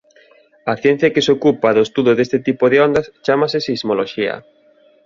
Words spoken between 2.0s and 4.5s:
deste tipo de ondas chámase sismoloxía.